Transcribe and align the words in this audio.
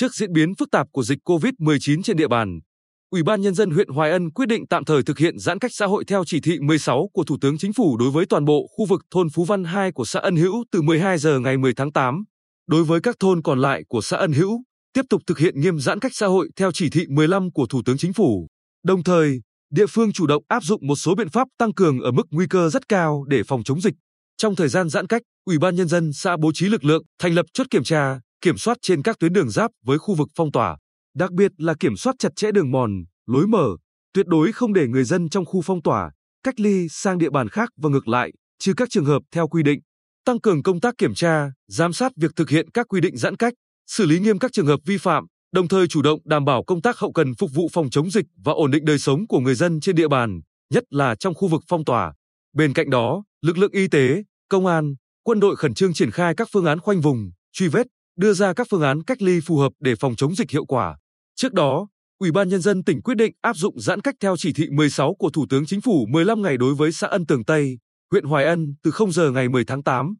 Trước 0.00 0.14
diễn 0.14 0.32
biến 0.32 0.54
phức 0.54 0.70
tạp 0.70 0.86
của 0.92 1.02
dịch 1.02 1.18
COVID-19 1.24 2.02
trên 2.02 2.16
địa 2.16 2.28
bàn, 2.28 2.58
Ủy 3.10 3.22
ban 3.22 3.40
Nhân 3.40 3.54
dân 3.54 3.70
huyện 3.70 3.88
Hoài 3.88 4.10
Ân 4.10 4.30
quyết 4.30 4.46
định 4.48 4.66
tạm 4.66 4.84
thời 4.84 5.02
thực 5.02 5.18
hiện 5.18 5.38
giãn 5.38 5.58
cách 5.58 5.70
xã 5.74 5.86
hội 5.86 6.04
theo 6.04 6.24
chỉ 6.26 6.40
thị 6.40 6.58
16 6.60 7.08
của 7.12 7.24
Thủ 7.24 7.36
tướng 7.40 7.58
Chính 7.58 7.72
phủ 7.72 7.96
đối 7.96 8.10
với 8.10 8.26
toàn 8.26 8.44
bộ 8.44 8.66
khu 8.76 8.86
vực 8.86 9.00
thôn 9.10 9.26
Phú 9.34 9.44
Văn 9.44 9.64
2 9.64 9.92
của 9.92 10.04
xã 10.04 10.20
Ân 10.20 10.36
Hữu 10.36 10.64
từ 10.72 10.82
12 10.82 11.18
giờ 11.18 11.38
ngày 11.40 11.56
10 11.56 11.74
tháng 11.74 11.92
8. 11.92 12.24
Đối 12.66 12.84
với 12.84 13.00
các 13.00 13.16
thôn 13.20 13.42
còn 13.42 13.58
lại 13.58 13.82
của 13.88 14.00
xã 14.00 14.16
Ân 14.16 14.32
Hữu, 14.32 14.62
tiếp 14.92 15.02
tục 15.10 15.22
thực 15.26 15.38
hiện 15.38 15.60
nghiêm 15.60 15.78
giãn 15.78 16.00
cách 16.00 16.12
xã 16.14 16.26
hội 16.26 16.48
theo 16.56 16.72
chỉ 16.72 16.90
thị 16.90 17.06
15 17.08 17.52
của 17.52 17.66
Thủ 17.66 17.82
tướng 17.84 17.98
Chính 17.98 18.12
phủ. 18.12 18.46
Đồng 18.84 19.02
thời, 19.02 19.40
địa 19.70 19.86
phương 19.86 20.12
chủ 20.12 20.26
động 20.26 20.42
áp 20.48 20.64
dụng 20.64 20.86
một 20.86 20.96
số 20.96 21.14
biện 21.14 21.28
pháp 21.28 21.48
tăng 21.58 21.74
cường 21.74 22.00
ở 22.00 22.10
mức 22.10 22.26
nguy 22.30 22.46
cơ 22.50 22.68
rất 22.68 22.88
cao 22.88 23.24
để 23.28 23.42
phòng 23.42 23.64
chống 23.64 23.80
dịch. 23.80 23.94
Trong 24.36 24.56
thời 24.56 24.68
gian 24.68 24.88
giãn 24.88 25.06
cách, 25.06 25.22
Ủy 25.44 25.58
ban 25.58 25.76
Nhân 25.76 25.88
dân 25.88 26.12
xã 26.12 26.36
bố 26.36 26.50
trí 26.54 26.66
lực 26.66 26.84
lượng, 26.84 27.02
thành 27.18 27.34
lập 27.34 27.46
chốt 27.52 27.66
kiểm 27.70 27.84
tra, 27.84 28.20
kiểm 28.40 28.58
soát 28.58 28.78
trên 28.82 29.02
các 29.02 29.18
tuyến 29.18 29.32
đường 29.32 29.50
giáp 29.50 29.70
với 29.84 29.98
khu 29.98 30.14
vực 30.14 30.28
phong 30.36 30.52
tỏa, 30.52 30.76
đặc 31.14 31.32
biệt 31.32 31.52
là 31.58 31.74
kiểm 31.80 31.96
soát 31.96 32.16
chặt 32.18 32.36
chẽ 32.36 32.50
đường 32.52 32.70
mòn, 32.70 32.90
lối 33.26 33.46
mở, 33.46 33.68
tuyệt 34.14 34.26
đối 34.26 34.52
không 34.52 34.72
để 34.72 34.86
người 34.86 35.04
dân 35.04 35.28
trong 35.28 35.44
khu 35.44 35.62
phong 35.62 35.82
tỏa, 35.82 36.10
cách 36.42 36.60
ly 36.60 36.86
sang 36.90 37.18
địa 37.18 37.30
bàn 37.30 37.48
khác 37.48 37.70
và 37.76 37.90
ngược 37.90 38.08
lại, 38.08 38.32
trừ 38.58 38.74
các 38.76 38.90
trường 38.90 39.04
hợp 39.04 39.22
theo 39.32 39.48
quy 39.48 39.62
định. 39.62 39.80
Tăng 40.24 40.40
cường 40.40 40.62
công 40.62 40.80
tác 40.80 40.94
kiểm 40.98 41.14
tra, 41.14 41.52
giám 41.68 41.92
sát 41.92 42.12
việc 42.16 42.30
thực 42.36 42.50
hiện 42.50 42.70
các 42.70 42.86
quy 42.88 43.00
định 43.00 43.16
giãn 43.16 43.36
cách, 43.36 43.54
xử 43.86 44.06
lý 44.06 44.18
nghiêm 44.18 44.38
các 44.38 44.52
trường 44.52 44.66
hợp 44.66 44.80
vi 44.86 44.98
phạm, 44.98 45.26
đồng 45.52 45.68
thời 45.68 45.88
chủ 45.88 46.02
động 46.02 46.20
đảm 46.24 46.44
bảo 46.44 46.64
công 46.64 46.82
tác 46.82 46.98
hậu 46.98 47.12
cần 47.12 47.34
phục 47.34 47.50
vụ 47.54 47.68
phòng 47.72 47.90
chống 47.90 48.10
dịch 48.10 48.26
và 48.44 48.52
ổn 48.52 48.70
định 48.70 48.84
đời 48.84 48.98
sống 48.98 49.26
của 49.26 49.40
người 49.40 49.54
dân 49.54 49.80
trên 49.80 49.96
địa 49.96 50.08
bàn, 50.08 50.40
nhất 50.74 50.84
là 50.90 51.14
trong 51.14 51.34
khu 51.34 51.48
vực 51.48 51.62
phong 51.68 51.84
tỏa. 51.84 52.12
Bên 52.52 52.72
cạnh 52.72 52.90
đó, 52.90 53.24
lực 53.42 53.58
lượng 53.58 53.72
y 53.72 53.88
tế, 53.88 54.22
công 54.48 54.66
an, 54.66 54.94
quân 55.22 55.40
đội 55.40 55.56
khẩn 55.56 55.74
trương 55.74 55.94
triển 55.94 56.10
khai 56.10 56.34
các 56.36 56.48
phương 56.52 56.64
án 56.64 56.80
khoanh 56.80 57.00
vùng, 57.00 57.30
truy 57.52 57.68
vết, 57.68 57.86
đưa 58.18 58.32
ra 58.32 58.52
các 58.52 58.66
phương 58.70 58.82
án 58.82 59.02
cách 59.02 59.22
ly 59.22 59.40
phù 59.40 59.56
hợp 59.56 59.72
để 59.80 59.94
phòng 59.96 60.16
chống 60.16 60.34
dịch 60.34 60.50
hiệu 60.50 60.64
quả. 60.64 60.98
Trước 61.36 61.52
đó, 61.52 61.88
Ủy 62.18 62.32
ban 62.32 62.48
Nhân 62.48 62.60
dân 62.60 62.84
tỉnh 62.84 63.02
quyết 63.02 63.14
định 63.14 63.34
áp 63.40 63.56
dụng 63.56 63.80
giãn 63.80 64.00
cách 64.00 64.14
theo 64.20 64.36
chỉ 64.36 64.52
thị 64.52 64.66
16 64.70 65.14
của 65.18 65.30
Thủ 65.30 65.46
tướng 65.50 65.66
Chính 65.66 65.80
phủ 65.80 66.06
15 66.08 66.42
ngày 66.42 66.56
đối 66.56 66.74
với 66.74 66.92
xã 66.92 67.06
Ân 67.06 67.26
Tường 67.26 67.44
Tây, 67.44 67.78
huyện 68.10 68.24
Hoài 68.24 68.44
Ân 68.44 68.74
từ 68.82 68.90
0 68.90 69.12
giờ 69.12 69.30
ngày 69.30 69.48
10 69.48 69.64
tháng 69.64 69.82
8. 69.82 70.14